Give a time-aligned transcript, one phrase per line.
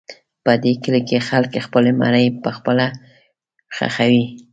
[0.43, 2.87] په دې کلي کې خلک خپل مړي پخپله
[3.75, 4.25] ښخوي.